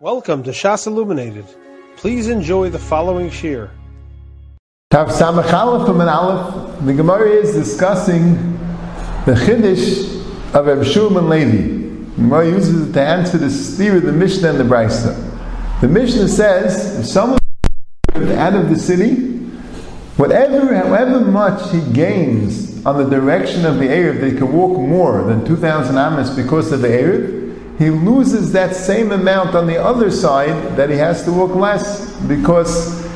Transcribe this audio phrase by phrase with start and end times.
[0.00, 1.44] Welcome to Shas Illuminated.
[1.96, 3.68] Please enjoy the following shir.
[4.92, 6.84] Tav Samach Aleph an Aleph.
[6.84, 8.34] The Gemara is discussing
[9.26, 12.12] the Chiddush of Reb Shulman Levi.
[12.14, 15.80] The Gemara uses it to answer the steer of the Mishnah and the Brisa.
[15.80, 17.40] The Mishnah says if someone
[18.14, 19.16] out of the city,
[20.16, 25.24] whatever, however much he gains on the direction of the Erev, they can walk more
[25.24, 27.47] than 2,000 amos because of the Erev,
[27.78, 32.12] he loses that same amount on the other side that he has to walk less
[32.22, 33.06] because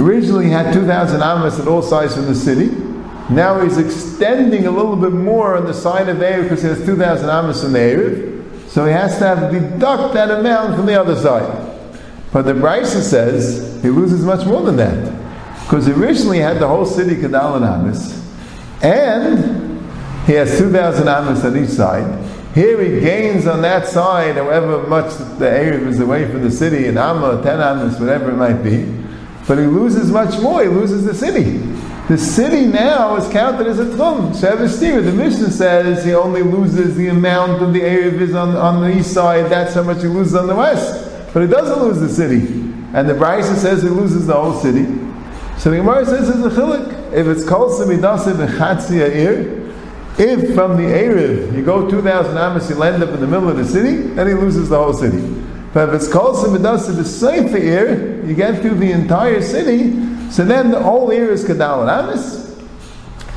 [0.00, 2.70] originally he had 2,000 amas at all sides from the city.
[3.30, 6.84] Now he's extending a little bit more on the side of Erev because he has
[6.84, 8.68] 2,000 amas in the Erev.
[8.68, 11.66] So he has to have deduct that amount from the other side.
[12.32, 15.64] But the Brisa says he loses much more than that.
[15.64, 18.26] Because originally he had the whole city Kadal and Amas.
[18.82, 19.80] And
[20.26, 22.37] he has 2,000 amas on each side.
[22.54, 26.86] Here he gains on that side, however much the Erev is away from the city,
[26.86, 28.84] an Amma, ten Ammas, whatever it might be.
[29.46, 31.58] But he loses much more, he loses the city.
[32.08, 34.30] The city now is counted as a Tchum.
[34.30, 38.80] Shavastir, the Mishnah says he only loses the amount of the Erev is on, on
[38.80, 41.32] the east side, that's how much he loses on the west.
[41.34, 42.46] But he doesn't lose the city.
[42.94, 44.86] And the Brisa says he loses the whole city.
[45.58, 47.12] So the Gemara says it's a chilik.
[47.12, 49.57] If it's called Samidasa v'chatzia ir,
[50.18, 53.56] if from the Erev you go 2,000 amas, you'll end up in the middle of
[53.56, 55.20] the city, then he loses the whole city.
[55.72, 59.92] But if it's called Simidasa the Seifa ear, you get through the entire city,
[60.30, 62.48] so then the whole ear is Kadal and Amas,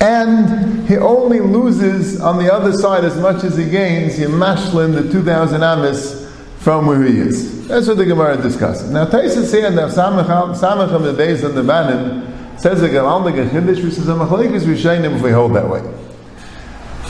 [0.00, 5.10] and he only loses on the other side as much as he gains, Yemashlin, the
[5.10, 7.68] 2,000 amas from where he is.
[7.68, 8.90] That's what the Gemara discusses.
[8.90, 13.30] Now, Tosfos here in the Samacham, the days on the Banim, says the Gemara, the
[13.38, 15.82] Gehindish, which says, a Machalekes Rishonim if we hold that way.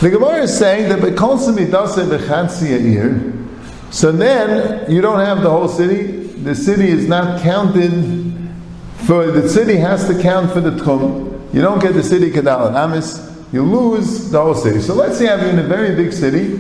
[0.04, 1.00] The Gemara is saying that
[3.90, 6.02] so then you don't have the whole city.
[6.42, 8.52] The city is not counted
[9.06, 11.54] for the city has to count for the tchum.
[11.54, 13.34] You don't get the city kadal and amis.
[13.50, 14.82] You lose the whole city.
[14.82, 16.56] So let's say you're in a very big city,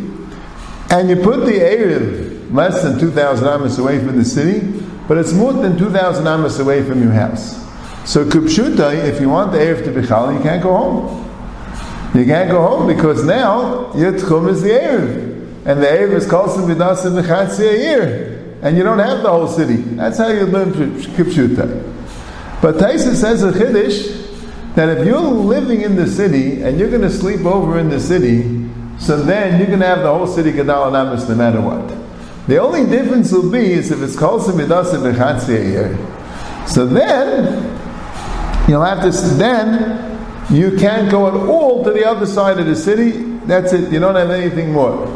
[0.88, 4.66] and you put the erev less than two thousand amis away from the city,
[5.06, 7.62] but it's more than two thousand amis away from your house.
[8.10, 11.23] So kupshuta, if you want the erev to be chal, you can't go home.
[12.14, 15.66] You can't go home because now your tchum is the Erev.
[15.66, 18.58] And the Erev is called Vidas in the Chatzi a year.
[18.62, 19.76] And you don't have the whole city.
[19.76, 21.92] That's how you learn Kipshuta.
[22.62, 27.02] But Tosfos says a Chiddush that if you're living in the city and you're going
[27.02, 30.52] to sleep over in the city, so then you're going to have the whole city
[30.52, 31.86] Gadal and Amis no matter what.
[32.46, 36.66] The only difference will be is if it's called Vidas in the Chatzi a year.
[36.68, 37.64] So then,
[38.68, 40.13] you'll have to, then,
[40.50, 43.12] you can't go at all to the other side of the city.
[43.46, 43.92] That's it.
[43.92, 45.06] You don't have anything more.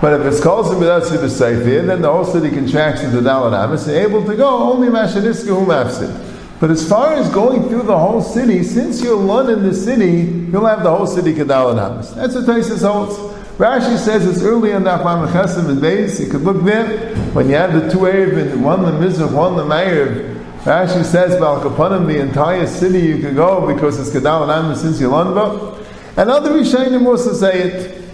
[0.00, 3.96] But if it's called Simidasi B'Seifir, then the whole city contracts into Dalit Amis, and
[3.96, 6.58] able to go only Mashaniska Humafsid.
[6.58, 10.48] But as far as going through the whole city, since you're one in the city,
[10.50, 12.10] you'll have the whole city Kedalit Amis.
[12.10, 13.16] That's what Tosfos holds.
[13.58, 16.18] Rashi says it's early in the Afam Chesim and Beis.
[16.18, 19.64] You could look there when you have the two Erev, one the Mizrach, one the
[19.64, 20.31] Meir.
[20.64, 25.84] Rashi says, Balkapanim, the entire city you could go because it's Kedal and since Yolanba.
[26.16, 28.04] And other Rishonim also say it.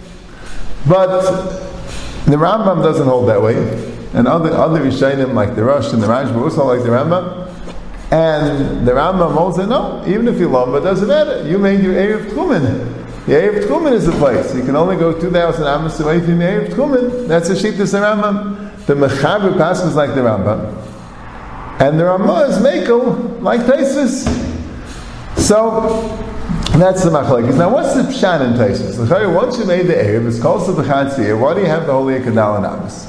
[0.87, 1.21] But
[2.25, 3.55] the Rambam doesn't hold that way.
[4.13, 7.47] And other, other Rishonim like the Rosh and the Rashba also like the Rambam.
[8.11, 11.47] And the Rambam also no, even if you lomba, doesn't matter.
[11.47, 12.95] You made your Erev Tchumen.
[13.27, 14.55] The Erev Tchumen is the place.
[14.55, 17.27] You can only go 2,000 Amos away from the Erev Tchumen.
[17.27, 18.85] That's a sheep to the Rambam.
[18.87, 20.78] The Mechaber passes like the Rambam.
[21.79, 24.27] And the Ramah is Mekel, like Tosfos.
[25.37, 26.27] So,
[26.77, 27.57] that's the machlekes.
[27.57, 29.33] Now, what's the pshan in Tosfos?
[29.33, 32.19] Once you made the Erev, it's called the Chatzir, why do you have the Holy
[32.19, 33.07] Kadal and Abbas?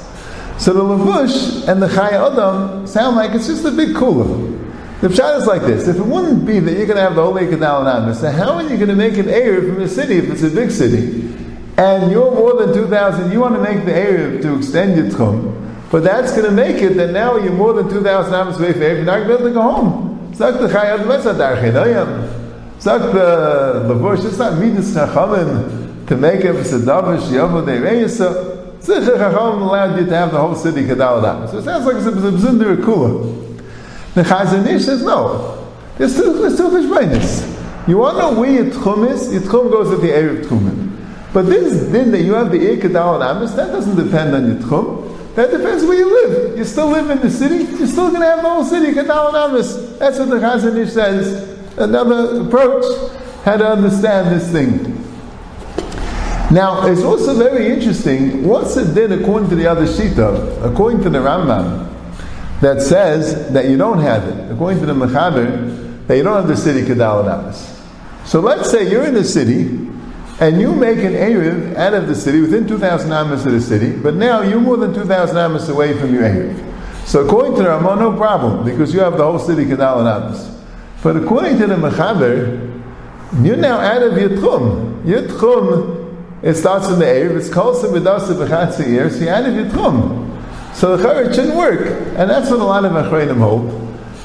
[0.57, 4.59] So the Levush and the Chayei Adam sound like it's just a big kula.
[5.01, 7.23] The pshat is like this: If it wouldn't be that you're going to have the
[7.23, 9.87] Holy Kadal and Abbas, so how are you going to make an Erev from a
[9.87, 11.35] city if it's a big city?
[11.77, 15.70] And you're more than 2,000, you want to make the Erev to extend your Tchum,
[15.91, 18.81] but that's going to make it that now you're more than 2,000 amos away from
[18.81, 20.33] you're not going to be able to go home.
[20.33, 22.81] Zak the Chayad Metzadar Chedayam.
[22.81, 28.81] Zak the Levush, it's not Midas Chachamim to make it a Sadavish Yavo Deireyasa.
[28.81, 31.47] Zich Chachamim allowed you to have the whole city Kedal Adam.
[31.49, 33.51] So it sounds like it's a Bzindir Kula.
[34.13, 35.69] The Chazon Ish says no.
[35.97, 37.87] There's two, there's two Cheshbainis.
[37.87, 39.31] You want to know where your Tchum is?
[39.33, 40.87] Your Tchum goes with the Erev Tchumim.
[41.33, 44.47] But this din that you have the Ir Kedal and Amis, that doesn't depend on
[44.47, 45.10] your Tchum.
[45.35, 46.57] That depends where you live.
[46.57, 49.33] You still live in the city, you're still going to have the whole city, Kedal
[49.33, 49.97] Amis.
[49.97, 51.77] That's what the Chazon Ish says.
[51.77, 52.83] Another approach,
[53.45, 54.97] how to understand this thing.
[56.53, 58.45] Now, it's also very interesting.
[58.45, 61.89] What's it din according to the other shita, according to the Rambam,
[62.59, 66.49] that says that you don't have it, according to the Mechaber, that you don't have
[66.49, 69.87] the city Kedal and So let's say you're in the city
[70.41, 73.91] and you make an Erev out of the city within 2,000 amas of the city,
[73.95, 77.07] but now you're more than 2,000 amas away from your Erev.
[77.07, 80.07] So according to the Ramah, no problem, because you have the whole city Kedal and
[80.07, 80.59] amas.
[81.03, 82.67] But according to the Mechaber,
[83.45, 85.05] you're now out of your Tchum.
[85.07, 89.45] Your Tchum, it starts in the Erev, it's to Vidasa B'chatzi year, so you're out
[89.45, 90.27] of your Tchum.
[90.73, 91.81] So the Chayyim shouldn't work.
[92.17, 93.69] And that's what a lot of Achronim hold.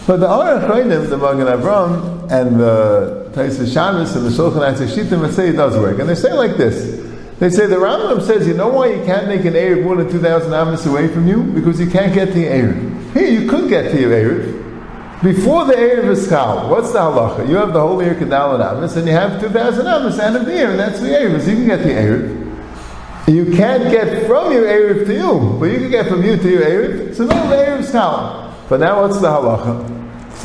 [0.06, 4.88] But the other Achronim, the Magen Avraham, and the Taisa Shabbos, and the Shulchan Atzei
[4.88, 5.98] Shittim, would say it does work.
[5.98, 7.04] And they say like this.
[7.38, 10.10] They say the Rambam says, you know why you can't make an Erev more than
[10.10, 11.42] 2,000 amas away from you?
[11.42, 13.12] Because you can't get to your Erev.
[13.12, 15.22] Here, you could get to your Erev.
[15.22, 17.46] Before the Erev is Chal, what's the halacha?
[17.46, 20.46] You have the whole year Kedal and Amas, and you have 2,000 Amas and of
[20.46, 21.42] the and that's the Erev.
[21.42, 23.28] So you can get the Erev.
[23.28, 26.50] You can't get from your Erev to you, but you can get from you to
[26.50, 27.14] your Erev.
[27.14, 28.66] So no, the Erev Schal.
[28.70, 29.95] But now what's the halacha?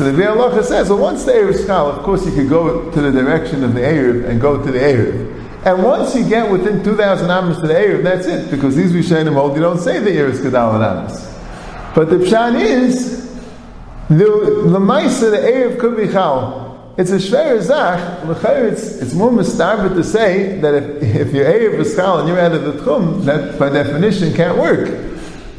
[0.01, 3.01] So the Ve'alacha says, well, once the Erev skal, of course you could go to
[3.01, 5.63] the direction of the Erev and go to the Erev.
[5.63, 9.35] And once you get within 2,000 Amos to the Erev, that's it, because these Rishonim
[9.35, 11.23] hold, you don't say the Erev Gadal and Amos.
[11.93, 13.29] But the Pshan is,
[14.09, 16.95] the Lamaisa, the Erev could be Chal.
[16.97, 21.77] It's a Shver Zach, it's, it's more mustarbit to say that if, if your Erev
[21.77, 24.87] is Chal and you're out of the Tchum, that by definition can't work.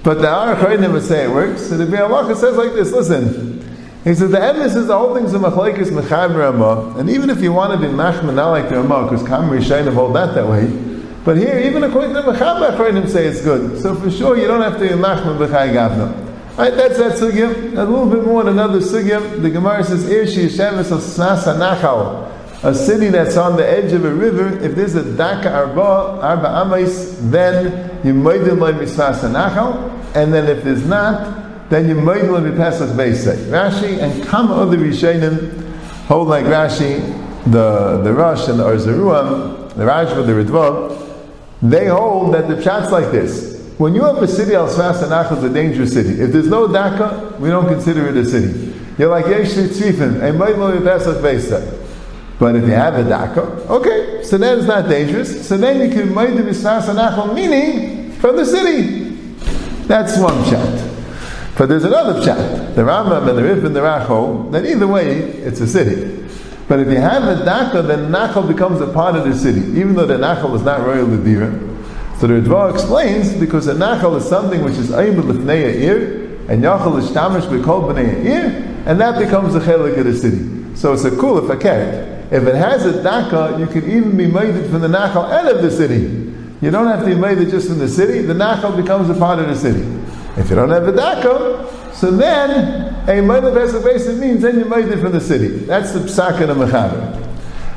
[0.02, 1.68] But the Arachayim never say it works.
[1.68, 3.51] So the Be'alacha says like this, listen,
[4.04, 7.40] he says the emes is the whole thing's a machlekes mechaber Ramah, and even if
[7.40, 10.46] you want to be machman not like the Ramah, because Kamri Shainim hold that that
[10.46, 10.66] way.
[11.24, 13.80] But here, even according to the mechaber Arachayim say it's good.
[13.80, 16.30] So for sure, you don't have to be machman b'chay gavna.
[16.58, 17.78] Right, that's that sugya.
[17.78, 19.40] A little bit more on another sugya.
[19.40, 22.28] The Gemara says, Irshi Yesheves of Snasa Nachal.
[22.62, 26.48] A city that's on the edge of a river, if there's a Daka Arba, Arba
[26.48, 31.41] Amais, then you might be like Nachal, and then if there's not,
[31.72, 33.34] then you might like Pesach Beisei.
[33.46, 35.72] Rashi and Kama other Rishonim
[36.04, 37.00] hold like Rashi,
[37.44, 41.18] the, the Rosh and the Ohr Zarua, the Rajva, the Ritva,
[41.62, 43.72] they hold that the chat's like this.
[43.78, 46.20] When you have a city, Al Sfas and is a dangerous city.
[46.20, 48.74] If there's no Daka, we don't consider it a city.
[48.98, 51.78] You're like Yesh Tzifin, a Mailo Pesach Beisach.
[52.38, 53.40] But if you have a Daka,
[53.70, 55.48] okay, so then it's not dangerous.
[55.48, 59.14] So then you can the Sfas and meaning from the city.
[59.86, 60.91] That's one chat.
[61.62, 65.20] But there's another chat, the Rambam and the Rif and the Racho, that either way,
[65.20, 66.28] it's a city.
[66.66, 69.94] But if you have a Daka, then Nachal becomes a part of the city, even
[69.94, 71.52] though the Nachal is not royal Ledira.
[72.18, 76.64] So the Ritva explains because a nachal is something which is aim l'fnei ir, and
[76.64, 80.74] yachal is tamish b'kol b'nei ir, and that becomes the chelik of the city.
[80.74, 82.32] So it's a cool if a keret.
[82.32, 85.46] If it has a daka, you can even be made it from the nachal out
[85.46, 86.32] of the city.
[86.60, 88.22] You don't have to be made it just from the city.
[88.22, 90.01] The nachal becomes a part of the city.
[90.36, 92.50] If you don't have a daka, so then
[93.04, 95.48] a meidah pesach basin means then you made it from the city.
[95.48, 97.18] That's the psak of the mechaber.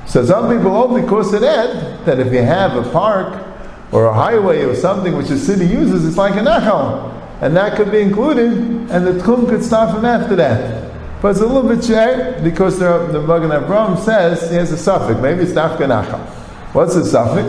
[0.07, 3.44] So some people hold because of that that if you have a park
[3.92, 7.12] or a highway or something which the city uses, it's like a nachal.
[7.42, 10.94] And that could be included, and the tchum could start from after that.
[11.22, 14.78] But it's a little bit share because the, the Magen Avraham says he has a
[14.78, 15.19] suffix.
[15.19, 16.19] Maybe it's dafka nachal.
[16.74, 17.48] What's the suffix?